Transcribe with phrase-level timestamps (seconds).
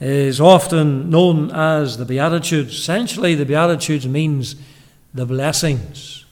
[0.00, 2.74] is often known as the Beatitudes.
[2.74, 4.56] Essentially, the Beatitudes means
[5.14, 6.24] the blessings.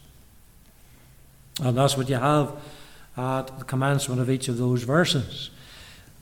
[1.63, 2.53] And that's what you have
[3.17, 5.51] at the commencement of each of those verses.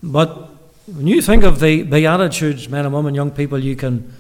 [0.03, 0.51] But
[0.87, 4.13] when you think of the Beatitudes, men and women, young people, you can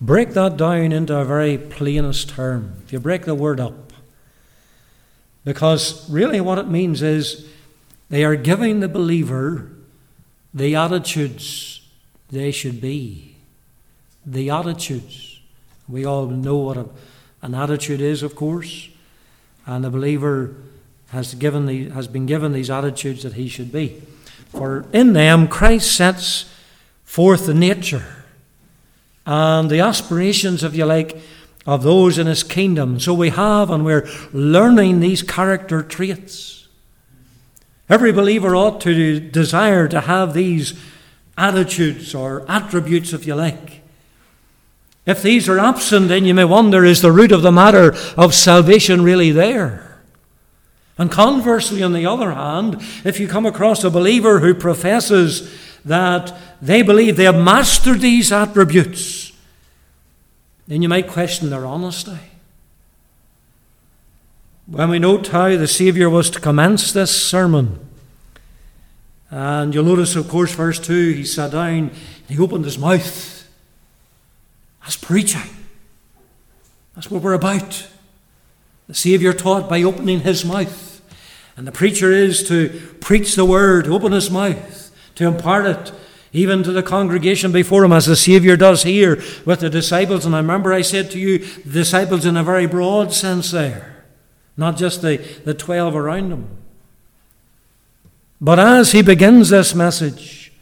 [0.00, 2.82] break that down into a very plainest term.
[2.84, 3.92] If you break the word up,
[5.44, 7.46] because really what it means is
[8.10, 9.70] they are giving the believer
[10.54, 11.82] the attitudes
[12.30, 13.36] they should be.
[14.24, 15.40] The attitudes.
[15.88, 16.86] We all know what a,
[17.42, 18.88] an attitude is, of course,
[19.66, 20.54] and the believer
[21.08, 24.02] has, given the, has been given these attitudes that he should be.
[24.48, 26.50] For in them, Christ sets
[27.02, 28.24] forth the nature
[29.26, 31.20] and the aspirations, if you like,
[31.66, 33.00] of those in his kingdom.
[33.00, 36.63] So we have, and we're learning these character traits.
[37.88, 40.74] Every believer ought to desire to have these
[41.36, 43.82] attitudes or attributes, if you like.
[45.06, 48.34] If these are absent, then you may wonder is the root of the matter of
[48.34, 50.00] salvation really there?
[50.96, 55.52] And conversely, on the other hand, if you come across a believer who professes
[55.84, 59.32] that they believe they have mastered these attributes,
[60.66, 62.18] then you might question their honesty.
[64.66, 67.80] When we note how the Saviour was to commence this sermon,
[69.30, 71.90] and you'll notice, of course, verse 2, he sat down
[72.28, 73.48] he opened his mouth.
[74.82, 75.42] That's preaching.
[76.94, 77.88] That's what we're about.
[78.86, 81.02] The Saviour taught by opening his mouth.
[81.56, 85.92] And the preacher is to preach the word, open his mouth, to impart it
[86.32, 90.26] even to the congregation before him, as the Saviour does here with the disciples.
[90.26, 91.38] And I remember I said to you,
[91.70, 93.93] disciples in a very broad sense there,
[94.56, 96.48] not just the, the 12 around him.
[98.40, 100.52] But as he begins this message,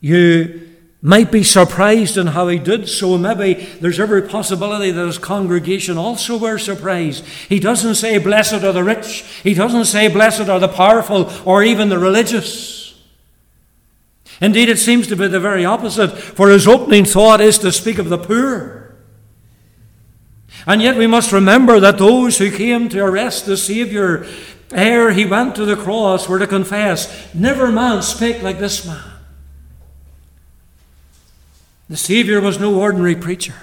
[0.00, 0.68] you
[1.00, 3.16] might be surprised in how he did so.
[3.18, 7.24] Maybe there's every possibility that his congregation also were surprised.
[7.48, 9.22] He doesn't say, Blessed are the rich.
[9.42, 12.78] He doesn't say, Blessed are the powerful or even the religious.
[14.40, 17.98] Indeed, it seems to be the very opposite, for his opening thought is to speak
[17.98, 18.77] of the poor.
[20.66, 24.26] And yet we must remember that those who came to arrest the Saviour
[24.72, 29.02] ere he went to the cross were to confess, Never man spake like this man.
[31.88, 33.54] The Saviour was no ordinary preacher.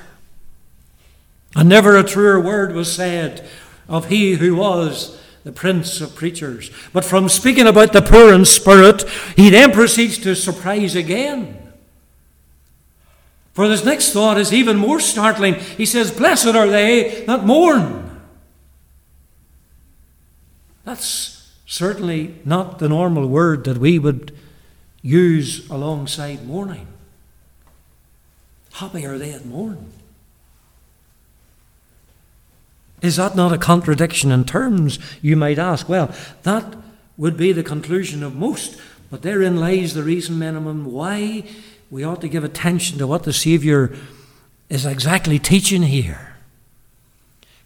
[1.55, 3.47] And never a truer word was said
[3.87, 6.71] of he who was the prince of preachers.
[6.91, 9.03] But from speaking about the poor in spirit,
[9.35, 11.64] he then proceeds to surprise again.
[13.55, 15.55] For this next thought is even more startling.
[15.55, 18.19] He says, Blessed are they that mourn.
[20.83, 24.37] That's certainly not the normal word that we would
[25.01, 26.85] use alongside mourning.
[28.73, 29.89] Happy are they that mourn.
[33.01, 35.87] Is that not a contradiction in terms, you might ask?
[35.87, 36.13] Well,
[36.43, 36.75] that
[37.15, 38.77] would be the conclusion of most,
[39.09, 41.45] but therein lies the reason, men and women, why
[41.95, 43.89] we ought to give attention to what the Saviour
[44.67, 46.35] is exactly teaching here.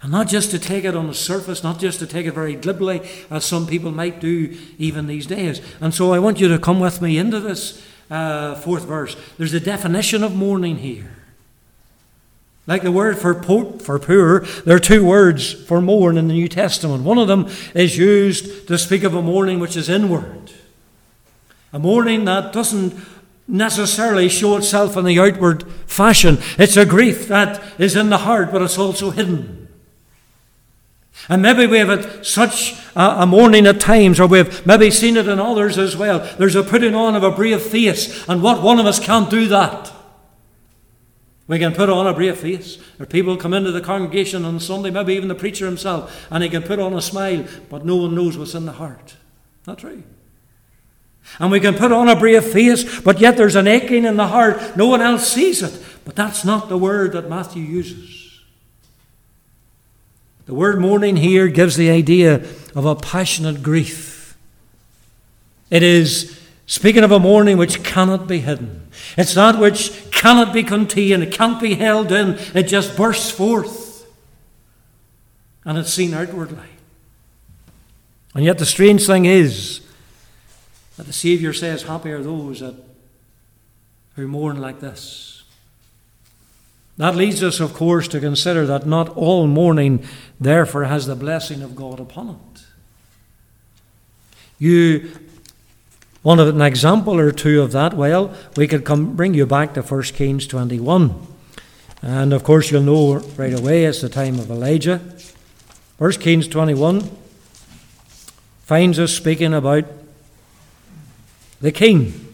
[0.03, 2.53] And not just to take it on the surface, not just to take it very
[2.53, 3.01] glibly,
[3.31, 5.61] as some people might do even these days.
[5.81, 9.17] And so I want you to come with me into this uh, fourth verse.
[9.39, 11.09] There's a definition of mourning here.
[12.67, 16.35] Like the word for, po- for poor, there are two words for mourn in the
[16.35, 17.03] New Testament.
[17.03, 20.51] One of them is used to speak of a mourning which is inward.
[21.73, 22.93] A mourning that doesn't
[23.49, 26.37] necessarily show itself in the outward fashion.
[26.57, 29.67] It's a grief that is in the heart, but it's also hidden.
[31.27, 35.17] And maybe we have had such a, a mourning at times, or we've maybe seen
[35.17, 36.19] it in others as well.
[36.37, 39.47] There's a putting on of a brave face, and what one of us can't do
[39.47, 39.91] that?
[41.47, 42.77] We can put on a brave face.
[42.99, 46.49] Or people come into the congregation on Sunday, maybe even the preacher himself, and he
[46.49, 49.15] can put on a smile, but no one knows what's in the heart.
[49.65, 50.03] Not true.
[51.39, 54.27] And we can put on a brave face, but yet there's an aching in the
[54.27, 54.75] heart.
[54.75, 55.79] No one else sees it.
[56.05, 58.39] But that's not the word that Matthew uses.
[60.47, 62.43] The word mourning here gives the idea
[62.75, 64.35] of a passionate grief.
[65.69, 68.87] It is speaking of a mourning which cannot be hidden.
[69.15, 74.07] It's that which cannot be contained, it can't be held in, it just bursts forth.
[75.63, 76.69] And it's seen outwardly.
[78.33, 79.81] And yet, the strange thing is
[81.05, 82.75] the Saviour says, Happy are those that,
[84.15, 85.43] who mourn like this.
[86.97, 90.05] That leads us, of course, to consider that not all mourning,
[90.37, 92.63] therefore, has the blessing of God upon it.
[94.59, 95.09] You,
[96.25, 99.81] of an example or two of that, well, we could come bring you back to
[99.81, 101.27] 1 Kings 21.
[102.01, 104.99] And of course, you'll know right away it's the time of Elijah.
[105.99, 107.09] 1 Kings 21
[108.65, 109.85] finds us speaking about
[111.61, 112.33] the king,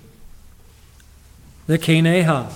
[1.68, 2.51] the king Ahab.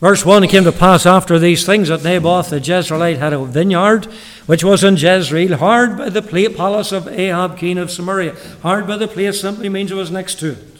[0.00, 3.44] Verse 1 It came to pass after these things that Naboth the Jezreelite had a
[3.44, 4.06] vineyard
[4.46, 8.36] which was in Jezreel, hard by the palace of Ahab, king of Samaria.
[8.62, 10.78] Hard by the place simply means it was next to it.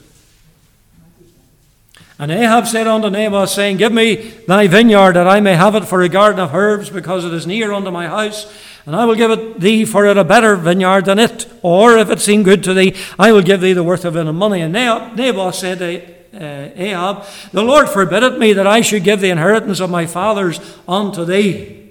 [2.21, 4.17] And Ahab said unto Naboth, saying, Give me
[4.47, 7.47] thy vineyard, that I may have it for a garden of herbs, because it is
[7.47, 8.53] near unto my house,
[8.89, 11.47] and I will give it thee for it a better vineyard than it.
[11.61, 14.21] Or, if it seem good to thee, I will give thee the worth of it
[14.21, 14.63] in money.
[14.63, 16.03] And Naboth said to
[16.35, 20.07] uh, Ahab, The Lord forbid it me that I should give the inheritance of my
[20.07, 20.59] fathers
[20.89, 21.91] unto thee.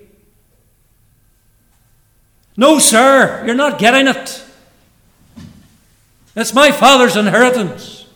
[2.58, 4.44] No, sir, you're not getting it.
[6.36, 8.08] It's my father's inheritance.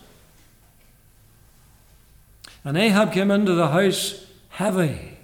[2.63, 5.19] And Ahab came into the house heavy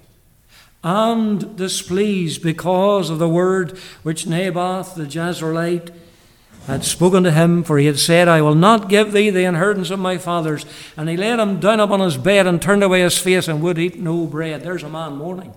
[0.83, 5.91] and displeased because of the word which Naboth the Jezreelite
[6.67, 9.89] had spoken to him, for he had said, I will not give thee the inheritance
[9.89, 10.65] of my fathers.
[10.97, 13.79] And he laid him down upon his bed and turned away his face and would
[13.79, 14.63] eat no bread.
[14.63, 15.53] There's a man mourning.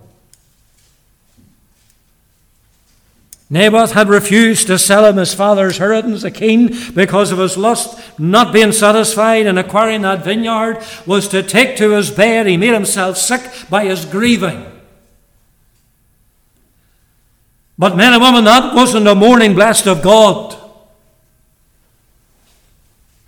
[3.49, 7.99] Naboth had refused to sell him his father's inheritance, the king, because of his lust,
[8.17, 12.47] not being satisfied in acquiring that vineyard, was to take to his bed.
[12.47, 14.70] He made himself sick by his grieving.
[17.81, 20.55] But, men and women, that wasn't a mourning blessed of God.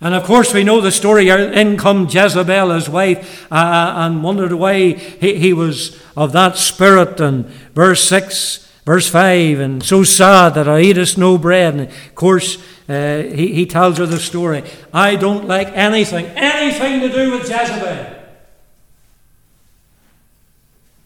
[0.00, 1.28] And of course, we know the story.
[1.28, 6.56] In come Jezebel, his wife, uh, uh, and wondered why he, he was of that
[6.56, 7.20] spirit.
[7.20, 11.74] And verse 6, verse 5, and so sad that I eatest no bread.
[11.74, 12.56] And of course,
[12.88, 14.62] uh, he, he tells her the story.
[14.92, 18.22] I don't like anything, anything to do with Jezebel.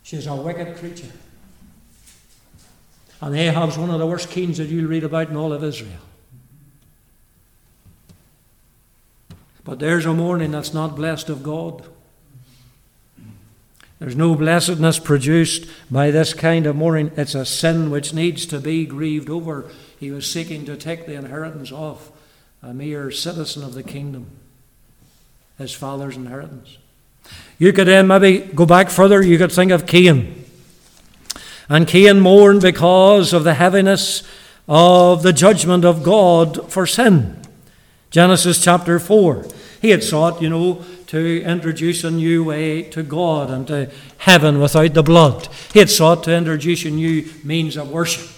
[0.02, 1.12] She's a wicked creature.
[3.20, 5.92] And Ahab's one of the worst kings that you'll read about in all of Israel.
[9.64, 11.84] But there's a mourning that's not blessed of God.
[13.98, 17.10] There's no blessedness produced by this kind of mourning.
[17.16, 19.68] It's a sin which needs to be grieved over.
[19.98, 22.12] He was seeking to take the inheritance off
[22.62, 24.30] a mere citizen of the kingdom,
[25.58, 26.78] his father's inheritance.
[27.58, 30.37] You could then maybe go back further, you could think of Cain.
[31.68, 34.22] And Cain mourned because of the heaviness
[34.66, 37.36] of the judgment of God for sin.
[38.10, 39.46] Genesis chapter 4.
[39.80, 44.60] He had sought, you know, to introduce a new way to God and to heaven
[44.60, 45.48] without the blood.
[45.72, 48.28] He had sought to introduce a new means of worship.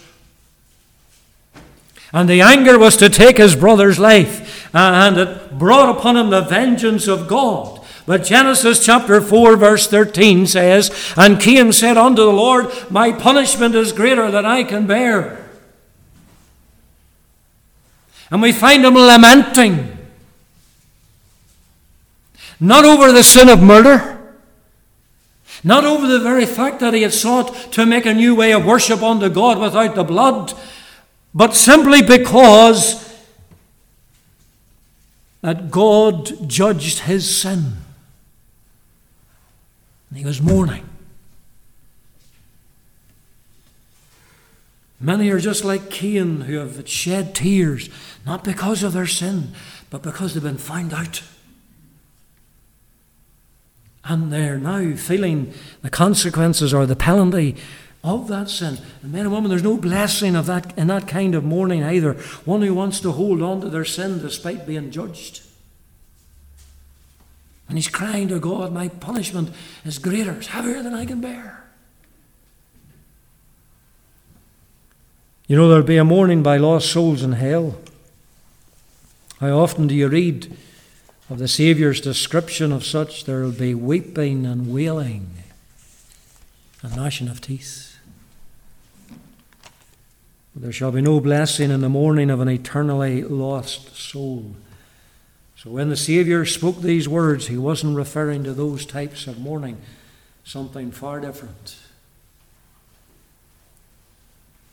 [2.13, 6.41] And the anger was to take his brother's life, and it brought upon him the
[6.41, 7.80] vengeance of God.
[8.11, 13.77] But Genesis chapter 4, verse 13 says, And Cain said unto the Lord, My punishment
[13.77, 15.49] is greater than I can bear.
[18.29, 19.97] And we find him lamenting
[22.59, 24.35] not over the sin of murder,
[25.63, 28.67] not over the very fact that he had sought to make a new way of
[28.67, 30.53] worship unto God without the blood,
[31.33, 33.17] but simply because
[35.43, 37.75] that God judged his sin.
[40.11, 40.89] And he was mourning.
[45.01, 47.89] Many are just like Cain who have shed tears,
[48.27, 49.53] not because of their sin,
[49.89, 51.23] but because they've been found out.
[54.05, 57.57] And they're now feeling the consequences or the penalty
[58.05, 58.79] of that sin.
[59.03, 62.15] And men and women, there's no blessing of that in that kind of mourning either.
[62.45, 65.43] One who wants to hold on to their sin despite being judged.
[67.71, 69.51] And he's crying to God, My punishment
[69.85, 71.65] is greater, it's heavier than I can bear.
[75.47, 77.81] You know, there'll be a mourning by lost souls in hell.
[79.39, 80.57] How often do you read
[81.31, 85.31] of the Saviour's description of such, there will be weeping and wailing
[86.83, 87.97] and gnashing of teeth.
[90.57, 94.57] There shall be no blessing in the mourning of an eternally lost soul.
[95.63, 99.77] So when the Saviour spoke these words, he wasn't referring to those types of mourning,
[100.43, 101.77] something far different.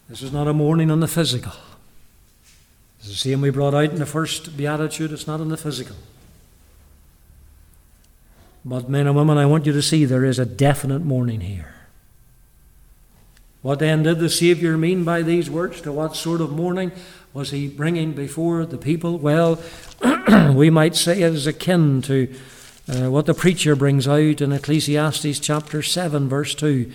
[0.07, 1.51] This is not a mourning on the physical.
[2.99, 5.97] It's the same we brought out in the first beatitude, it's not on the physical.
[8.63, 11.75] But, men and women, I want you to see there is a definite mourning here.
[13.61, 15.81] What then did the Saviour mean by these words?
[15.81, 16.93] To what sort of mourning?
[17.37, 19.19] Was he bringing before the people?
[19.19, 19.61] Well,
[20.55, 22.33] we might say it is akin to
[22.89, 26.91] uh, what the preacher brings out in Ecclesiastes chapter 7, verse 2.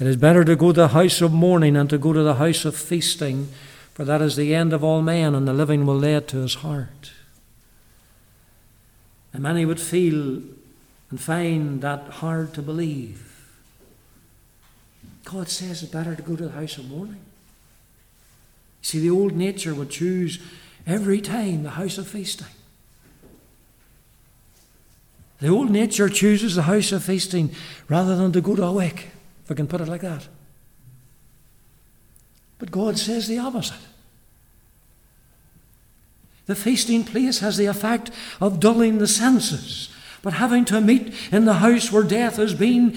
[0.00, 2.36] It is better to go to the house of mourning than to go to the
[2.36, 3.48] house of feasting,
[3.92, 6.38] for that is the end of all men, and the living will lay it to
[6.38, 7.12] his heart.
[9.34, 10.40] And many would feel
[11.10, 13.46] and find that hard to believe.
[15.26, 17.20] God says it's better to go to the house of mourning.
[18.82, 20.40] See, the old nature would choose
[20.86, 22.48] every time the house of feasting.
[25.40, 27.50] The old nature chooses the house of feasting
[27.88, 30.28] rather than to go to a if I can put it like that.
[32.58, 33.80] But God says the opposite.
[36.46, 38.10] The feasting place has the effect
[38.40, 39.88] of dulling the senses,
[40.22, 42.96] but having to meet in the house where death has been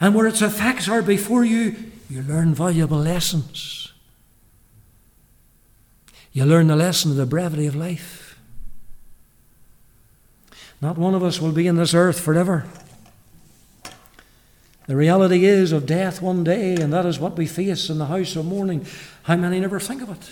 [0.00, 1.76] and where its effects are before you,
[2.10, 3.77] you learn valuable lessons.
[6.32, 8.38] You learn the lesson of the brevity of life.
[10.80, 12.66] Not one of us will be in this earth forever.
[14.86, 18.06] The reality is of death one day, and that is what we face in the
[18.06, 18.86] house of mourning.
[19.24, 20.30] How many never think of it?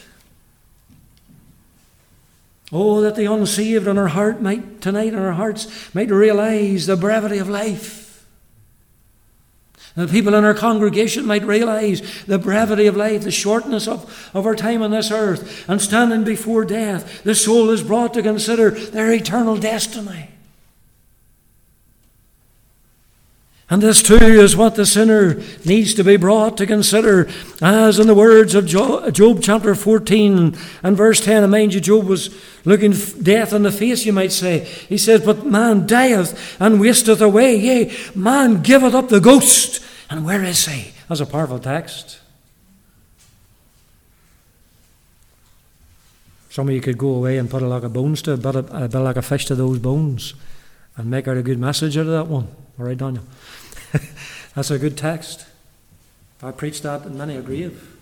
[2.73, 6.97] Oh, that the unsaved in our heart might, tonight in our hearts, might realize the
[6.97, 8.06] brevity of life.
[9.97, 14.45] The people in our congregation might realize the brevity of life, the shortness of, of
[14.45, 18.71] our time on this earth, and standing before death, the soul is brought to consider
[18.71, 20.29] their eternal destiny.
[23.69, 27.29] And this too is what the sinner needs to be brought to consider,
[27.61, 31.43] as in the words of Job, chapter 14 and verse 10.
[31.43, 34.61] And mind you, Job was looking death in the face, you might say.
[34.61, 39.83] He says, But man dieth and wasteth away, yea, man giveth up the ghost.
[40.09, 40.93] And where is he?
[41.09, 42.21] That's a powerful text.
[46.51, 48.85] Some of you could go away and put a lot of bones to it, a,
[48.85, 50.35] a bit like a fish to those bones,
[50.97, 52.49] and make out a good message out of that one.
[52.79, 53.25] All right, Daniel?
[54.55, 55.47] That's a good text.
[56.43, 57.97] I preached that in many a grave.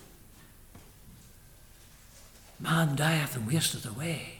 [2.59, 4.35] Man dieth and wasteth away.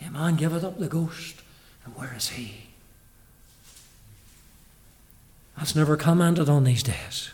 [0.00, 1.36] Yeah, man giveth up the ghost,
[1.84, 2.71] and where is he?
[5.62, 7.30] That's never commented on these days.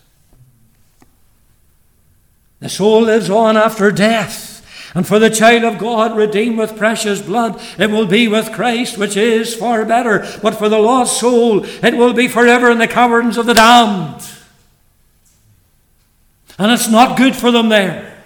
[2.61, 4.93] The soul lives on after death.
[4.95, 8.99] And for the child of God redeemed with precious blood, it will be with Christ,
[8.99, 10.29] which is far better.
[10.43, 14.23] But for the lost soul, it will be forever in the caverns of the damned.
[16.59, 18.23] And it's not good for them there.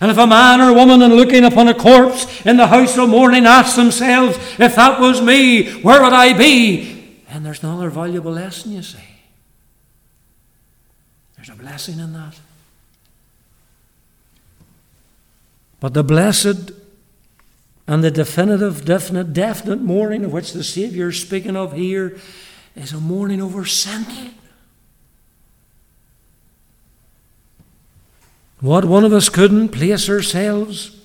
[0.00, 3.08] And if a man or woman, in looking upon a corpse in the house of
[3.08, 6.97] mourning, asks themselves, if that was me, where would I be?
[7.28, 8.98] And there's another valuable lesson, you see.
[11.36, 12.40] There's a blessing in that.
[15.80, 16.72] But the blessed
[17.86, 22.18] and the definitive, definite, definite mourning of which the Saviour is speaking of here
[22.74, 24.34] is a mourning over sin.
[28.60, 30.96] What one of us couldn't place ourselves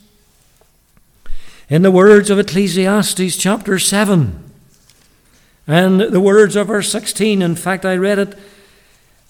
[1.69, 4.52] in the words of Ecclesiastes chapter 7
[5.67, 7.41] and the words of verse 16.
[7.41, 8.37] In fact, I read it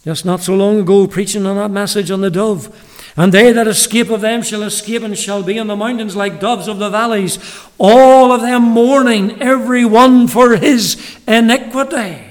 [0.04, 2.92] just not so long ago, preaching on that message on the dove.
[3.16, 6.40] And they that escape of them shall escape and shall be in the mountains like
[6.40, 7.38] doves of the valleys,
[7.78, 12.26] all of them mourning, every one for his iniquity.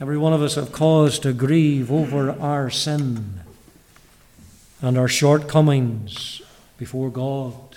[0.00, 3.40] Every one of us have cause to grieve over our sin
[4.80, 6.40] and our shortcomings
[6.76, 7.67] before God.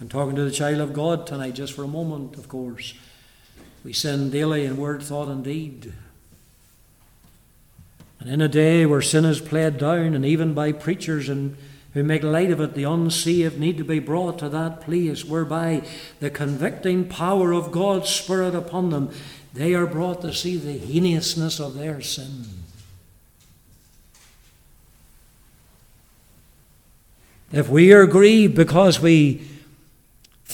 [0.00, 2.94] I'm talking to the child of God tonight, just for a moment, of course.
[3.82, 5.92] We sin daily in word, thought, and deed.
[8.20, 11.56] And in a day where sin is played down, and even by preachers and
[11.94, 15.82] who make light of it, the unsaved need to be brought to that place whereby
[16.20, 19.10] the convicting power of God's Spirit upon them,
[19.54, 22.44] they are brought to see the heinousness of their sin.
[27.50, 29.46] If we are grieved because we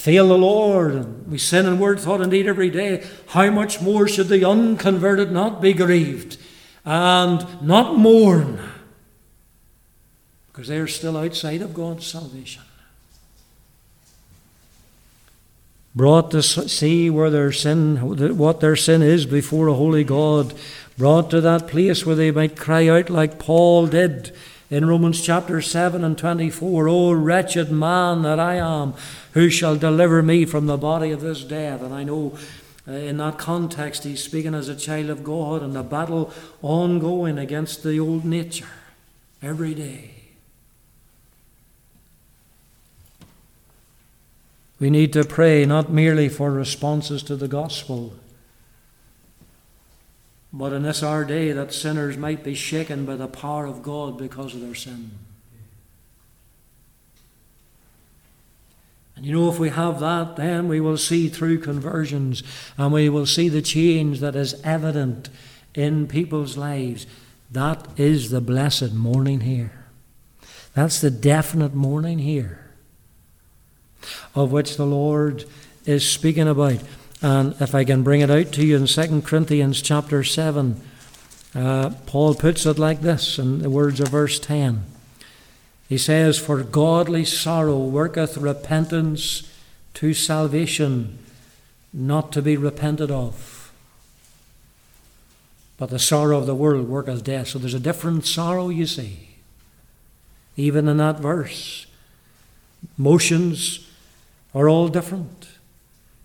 [0.03, 3.81] fail the Lord and we sin in word, thought, and deed every day, how much
[3.81, 6.37] more should the unconverted not be grieved?
[6.85, 8.59] and not mourn
[10.47, 12.61] because they are still outside of God's salvation.
[15.95, 20.53] Brought to see where their sin, what their sin is before a holy God,
[20.97, 24.35] brought to that place where they might cry out like Paul did
[24.69, 28.93] in Romans chapter 7 and 24, O wretched man that I am,
[29.33, 31.81] who shall deliver me from the body of this death?
[31.81, 32.37] And I know
[32.85, 37.37] Uh, in that context, he's speaking as a child of God and the battle ongoing
[37.37, 38.67] against the old nature
[39.41, 40.11] every day.
[44.79, 48.13] We need to pray not merely for responses to the gospel,
[50.53, 54.19] but in this our day that sinners might be shaken by the power of God
[54.19, 55.11] because of their sin.
[59.15, 62.43] And you know, if we have that, then we will see through conversions
[62.77, 65.29] and we will see the change that is evident
[65.73, 67.07] in people's lives.
[67.51, 69.85] That is the blessed mourning here.
[70.75, 72.59] That's the definite mourning here
[74.35, 75.45] of which the Lord
[75.85, 76.79] is speaking about.
[77.23, 80.79] And if I can bring it out to you in 2 Corinthians chapter 7,
[81.55, 84.83] uh, Paul puts it like this in the words of verse 10.
[85.87, 89.49] He says, For godly sorrow worketh repentance
[89.93, 91.17] to salvation,
[91.93, 93.71] not to be repented of.
[95.77, 97.47] But the sorrow of the world worketh death.
[97.47, 99.29] So there's a different sorrow, you see,
[100.57, 101.87] even in that verse.
[102.97, 103.89] Motions
[104.53, 105.52] are all different.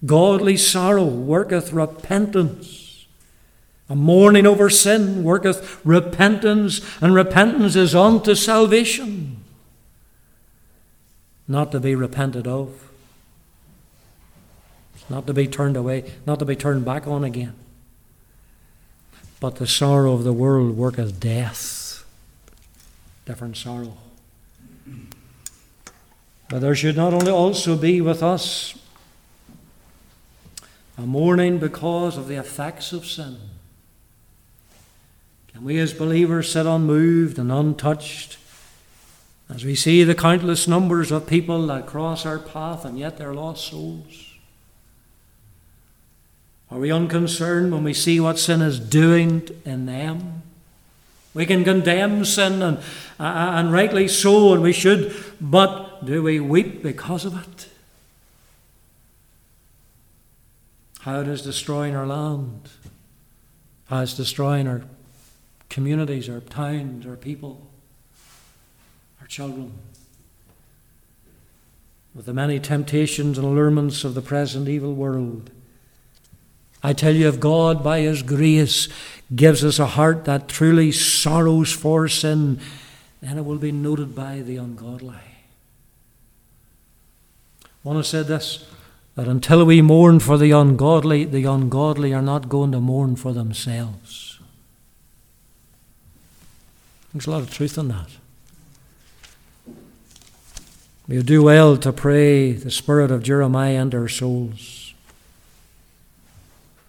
[0.05, 3.07] Godly sorrow worketh repentance.
[3.89, 9.43] A mourning over sin worketh repentance, and repentance is unto salvation,
[11.49, 12.91] not to be repented of,
[15.09, 17.55] not to be turned away, not to be turned back on again.
[19.41, 22.05] But the sorrow of the world worketh death.
[23.25, 23.97] Different sorrow.
[26.51, 28.78] But there should not only also be with us
[30.99, 33.39] a mourning because of the effects of sin.
[35.53, 38.37] Can we as believers sit unmoved and untouched
[39.49, 43.33] as we see the countless numbers of people that cross our path and yet they're
[43.33, 44.35] lost souls?
[46.71, 50.43] Are we unconcerned when we see what sin is doing in them?
[51.33, 52.79] We can condemn sin, and,
[53.21, 57.69] uh, and rightly so, and we should, but do we weep because of it?
[61.01, 62.69] How it is destroying our land,
[63.87, 64.83] how it's destroying our
[65.69, 67.67] communities, our towns, our people,
[69.21, 69.73] our children.
[72.15, 75.51] With the many temptations and allurements of the present evil world,
[76.83, 78.89] I tell you, if God, by His grace,
[79.35, 82.61] gives us a heart that truly sorrows for sin,
[83.21, 85.17] then it will be noted by the ungodly.
[87.83, 88.67] One has said this
[89.19, 93.33] that until we mourn for the ungodly, the ungodly are not going to mourn for
[93.33, 94.39] themselves.
[97.13, 98.11] There's a lot of truth in that.
[101.09, 104.95] We do well to pray the spirit of Jeremiah into our souls.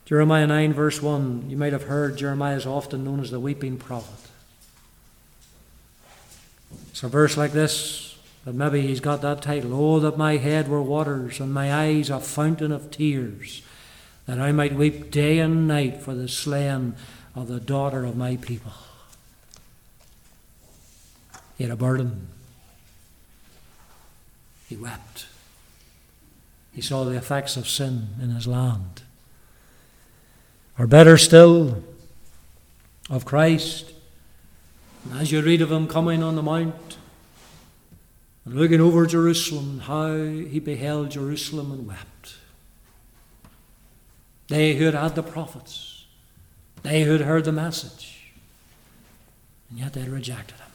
[0.05, 3.77] Jeremiah 9, verse 1, you might have heard Jeremiah is often known as the weeping
[3.77, 4.29] prophet.
[6.91, 8.08] It's a verse like this,
[8.45, 12.09] but maybe he's got that title Oh, that my head were waters and my eyes
[12.09, 13.61] a fountain of tears,
[14.25, 16.95] that I might weep day and night for the slain
[17.35, 18.73] of the daughter of my people.
[21.57, 22.27] He had a burden.
[24.67, 25.25] He wept.
[26.73, 29.01] He saw the effects of sin in his land.
[30.77, 31.83] Or better still,
[33.09, 33.91] of Christ.
[35.13, 36.98] As you read of him coming on the mount
[38.49, 42.33] and looking over Jerusalem, how he beheld Jerusalem and wept.
[44.47, 46.07] They who had had the prophets,
[46.81, 48.31] they who had heard the message,
[49.69, 50.71] and yet they had rejected him.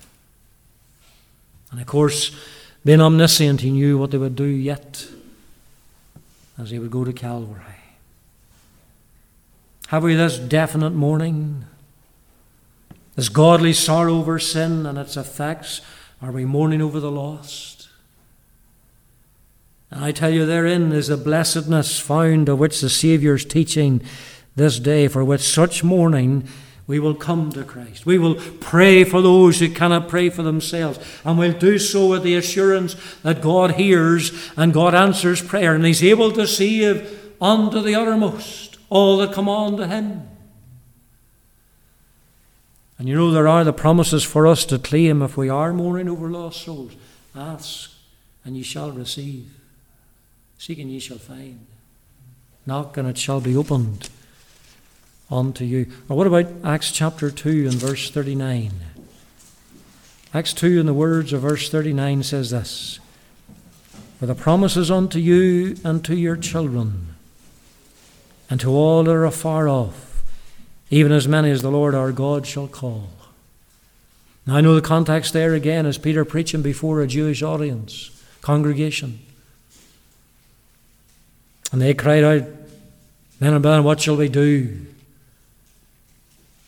[1.72, 2.30] And of course,
[2.84, 5.08] being omniscient, he knew what they would do yet
[6.56, 7.60] as he would go to Calvary.
[9.88, 11.64] Have we this definite mourning?
[13.16, 15.80] This godly sorrow over sin and its effects?
[16.24, 17.90] Are we mourning over the lost?
[19.90, 24.00] And I tell you, therein is the blessedness found of which the Saviour is teaching
[24.56, 26.48] this day, for with such mourning
[26.86, 28.06] we will come to Christ.
[28.06, 30.98] We will pray for those who cannot pray for themselves.
[31.26, 35.84] And we'll do so with the assurance that God hears and God answers prayer, and
[35.84, 40.26] He's able to save unto the uttermost all that come on to him.
[43.04, 46.08] And you know, there are the promises for us to claim if we are mourning
[46.08, 46.92] over lost souls.
[47.36, 47.90] Ask,
[48.46, 49.52] and ye shall receive.
[50.56, 51.66] Seek, and ye shall find.
[52.64, 54.08] Knock, and it shall be opened
[55.30, 55.92] unto you.
[56.08, 58.72] Or what about Acts chapter 2 and verse 39?
[60.32, 63.00] Acts 2 in the words of verse 39 says this
[64.18, 67.16] For the promises unto you and to your children
[68.48, 70.13] and to all that are afar off,
[70.94, 73.08] even as many as the Lord our God shall call.
[74.46, 79.18] Now, I know the context there again is Peter preaching before a Jewish audience, congregation.
[81.72, 82.44] And they cried out,
[83.40, 84.86] Men and brethren, what shall we do?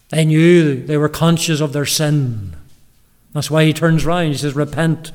[0.09, 2.57] They knew, they were conscious of their sin.
[3.33, 4.33] That's why he turns round.
[4.33, 5.13] He says, Repent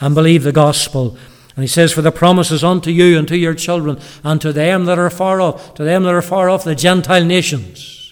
[0.00, 1.18] and believe the gospel.
[1.56, 4.84] And he says, For the promises unto you and to your children and to them
[4.84, 8.03] that are far off, to them that are far off, the Gentile nations.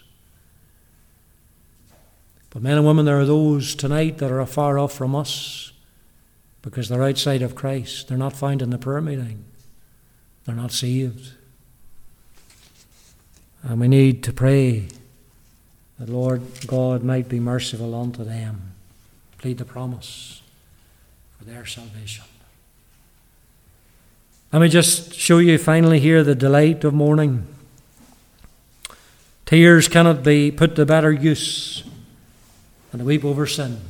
[2.52, 5.72] But men and women, there are those tonight that are afar off from us
[6.60, 8.08] because they're outside of Christ.
[8.08, 9.44] They're not found in the prayer meeting.
[10.44, 11.32] They're not saved.
[13.62, 14.88] And we need to pray
[15.98, 18.72] that Lord God might be merciful unto them
[19.38, 20.40] plead the promise
[21.36, 22.24] for their salvation.
[24.52, 27.48] Let me just show you finally here the delight of mourning.
[29.44, 31.82] Tears cannot be put to better use
[32.92, 33.81] than to weep over sin.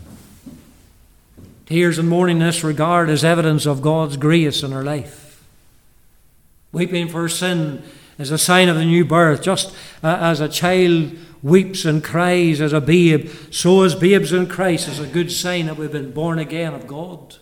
[1.66, 5.44] Tears and mourning in this regard is evidence of God's grace in our life.
[6.70, 7.82] Weeping for sin
[8.18, 11.12] is a sign of the new birth, just as a child
[11.42, 15.66] weeps and cries as a babe, so as babes in Christ is a good sign
[15.66, 17.36] that we've been born again of God.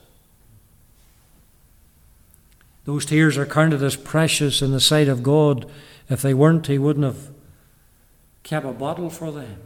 [2.87, 5.71] Those tears are counted as precious in the sight of God.
[6.09, 7.29] If they weren't, He wouldn't have
[8.43, 9.59] kept a bottle for them.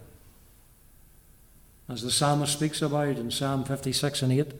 [1.88, 4.52] As the psalmist speaks about in Psalm 56 and 8.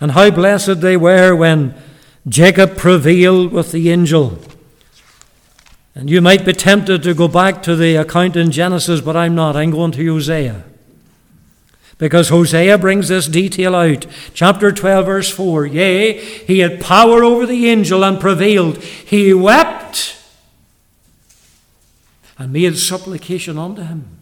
[0.00, 1.74] And how blessed they were when
[2.28, 4.38] Jacob prevailed with the angel
[5.94, 9.34] and you might be tempted to go back to the account in Genesis, but I'm
[9.34, 9.56] not.
[9.56, 10.64] I'm going to Hosea.
[11.98, 14.06] Because Hosea brings this detail out.
[14.32, 18.78] Chapter 12, verse 4 Yea, he had power over the angel and prevailed.
[18.78, 20.16] He wept
[22.38, 24.21] and made supplication unto him.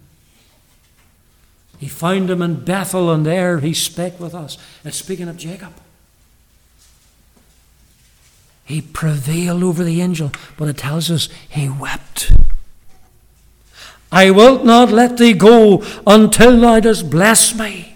[1.81, 4.59] He found him in Bethel, and there he spake with us.
[4.85, 5.73] It's speaking of Jacob.
[8.67, 12.33] He prevailed over the angel, but it tells us he wept.
[14.13, 17.90] I will not let thee go until thou dost bless me.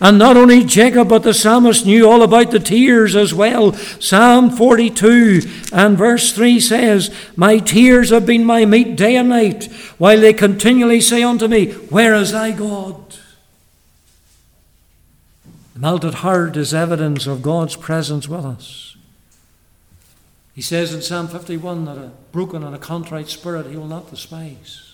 [0.00, 3.72] And not only Jacob, but the psalmist knew all about the tears as well.
[3.72, 9.64] Psalm 42 and verse 3 says, My tears have been my meat day and night,
[9.98, 13.16] while they continually say unto me, Where is thy God?
[15.74, 18.96] The melted heart is evidence of God's presence with us.
[20.54, 24.10] He says in Psalm 51 that a broken and a contrite spirit he will not
[24.10, 24.93] despise.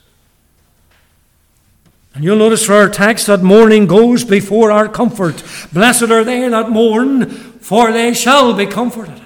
[2.15, 5.43] And you'll notice for our text that mourning goes before our comfort.
[5.73, 7.27] Blessed are they that mourn,
[7.61, 9.21] for they shall be comforted.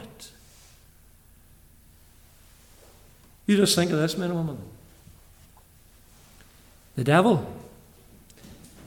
[3.46, 4.58] You just think of this, men and women.
[6.96, 7.52] The devil,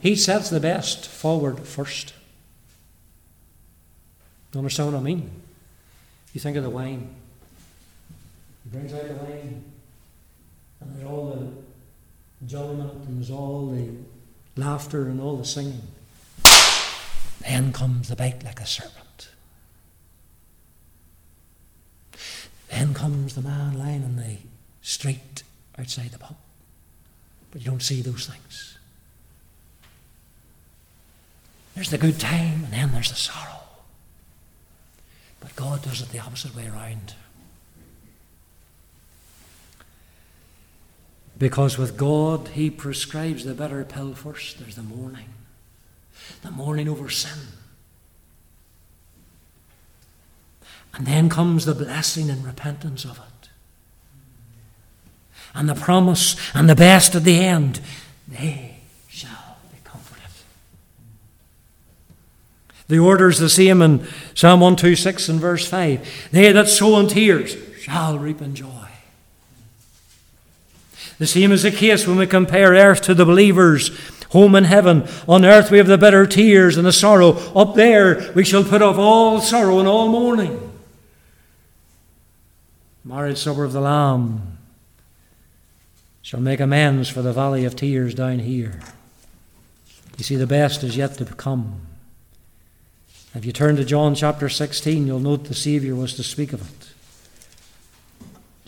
[0.00, 2.14] he sets the best forward first.
[4.52, 5.30] You understand what I mean?
[6.32, 7.14] You think of the wine.
[8.64, 9.64] He brings out the wine,
[10.80, 11.67] and there's all the
[12.40, 13.90] enjoyment, and there's all the
[14.60, 15.82] laughter and all the singing.
[17.40, 19.30] Then comes the bite like a serpent.
[22.68, 24.36] Then comes the man lying in the
[24.82, 25.42] street
[25.78, 26.36] outside the pub.
[27.50, 28.76] But you don't see those things.
[31.74, 33.62] There's the good time, and then there's the sorrow.
[35.40, 37.14] But God does it the opposite way around.
[41.38, 44.58] Because with God, He prescribes the better pill first.
[44.58, 45.28] There's the mourning,
[46.42, 47.38] the mourning over sin.
[50.94, 53.48] And then comes the blessing and repentance of it.
[55.54, 57.80] And the promise and the best at the end.
[58.26, 60.24] They shall be comforted.
[62.88, 66.28] The order is the same in Psalm 126 and verse 5.
[66.32, 68.87] They that sow in tears shall reap in joy.
[71.18, 73.90] The same is the case when we compare earth to the believers'
[74.30, 75.06] home in heaven.
[75.26, 77.32] On earth we have the bitter tears and the sorrow.
[77.54, 80.64] Up there we shall put off all sorrow and all mourning.
[83.04, 84.58] Marriage supper of the Lamb
[86.22, 88.80] shall make amends for the valley of tears down here.
[90.18, 91.80] You see, the best is yet to come.
[93.34, 96.60] If you turn to John chapter 16, you'll note the Saviour was to speak of
[96.60, 96.88] it.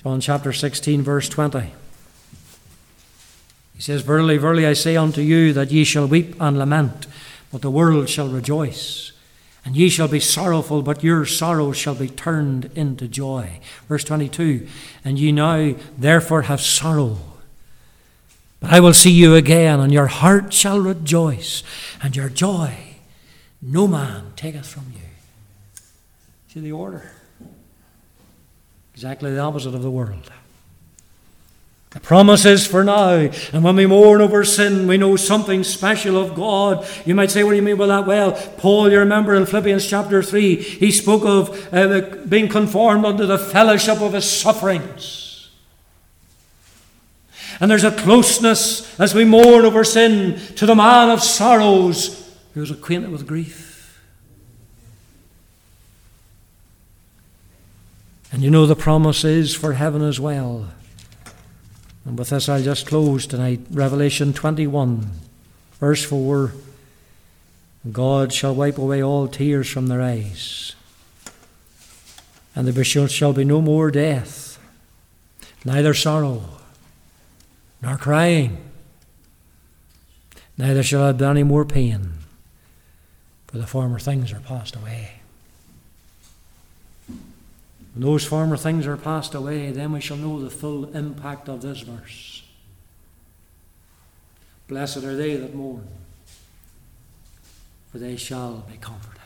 [0.03, 1.73] John chapter 16, verse 20.
[3.81, 7.07] He says, Verily, verily, I say unto you that ye shall weep and lament,
[7.51, 9.12] but the world shall rejoice.
[9.64, 13.59] And ye shall be sorrowful, but your sorrow shall be turned into joy.
[13.88, 14.69] Verse 22
[15.03, 17.16] And ye now therefore have sorrow.
[18.61, 21.62] But I will see you again, and your heart shall rejoice,
[22.03, 22.77] and your joy
[23.62, 25.09] no man taketh from you.
[26.49, 27.12] See the order?
[28.93, 30.31] Exactly the opposite of the world.
[31.90, 33.29] The promise is for now.
[33.53, 36.87] And when we mourn over sin, we know something special of God.
[37.05, 38.07] You might say, What do you mean by that?
[38.07, 43.26] Well, Paul, you remember in Philippians chapter 3, he spoke of uh, being conformed unto
[43.26, 45.50] the fellowship of his sufferings.
[47.59, 52.62] And there's a closeness as we mourn over sin to the man of sorrows who
[52.62, 54.00] is acquainted with grief.
[58.33, 60.68] And you know the promise is for heaven as well.
[62.05, 63.61] And with this, I'll just close tonight.
[63.71, 65.11] Revelation 21,
[65.79, 66.53] verse 4
[67.91, 70.75] God shall wipe away all tears from their eyes,
[72.55, 74.59] and there shall be no more death,
[75.65, 76.45] neither sorrow,
[77.81, 78.59] nor crying,
[80.59, 82.13] neither shall there be any more pain,
[83.47, 85.20] for the former things are passed away.
[87.94, 91.62] When those former things are passed away, then we shall know the full impact of
[91.62, 92.42] this verse.
[94.68, 95.88] Blessed are they that mourn,
[97.90, 99.20] for they shall be comforted.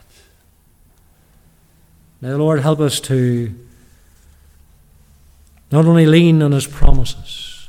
[2.23, 3.55] Now, the Lord, help us to
[5.71, 7.69] not only lean on His promises,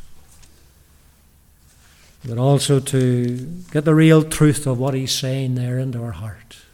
[2.25, 6.64] but also to get the real truth of what He's saying there into our heart.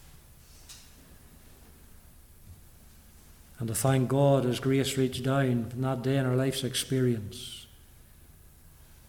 [3.62, 7.67] And to thank God as grace reached down from that day in our life's experience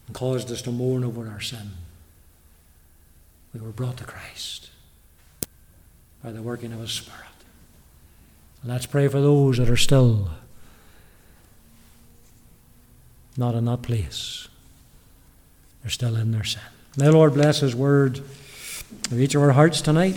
[0.05, 1.71] and caused us to mourn over our sin.
[3.51, 4.69] We were brought to Christ
[6.23, 7.19] by the working of His Spirit.
[8.61, 10.29] And let's pray for those that are still
[13.35, 14.47] not in that place.
[15.81, 16.61] They're still in their sin.
[16.95, 20.15] May the Lord bless His word of each of our hearts tonight.